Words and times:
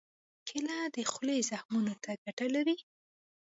کېله 0.47 0.77
د 0.95 0.97
خولې 1.11 1.37
زخمونو 1.49 1.93
ته 2.03 2.11
ګټه 2.23 2.47
لري. 2.55 2.77